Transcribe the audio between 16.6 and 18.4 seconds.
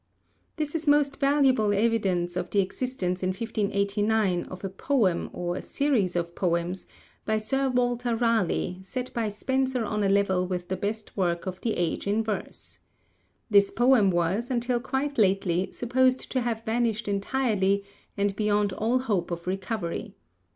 vanished entirely and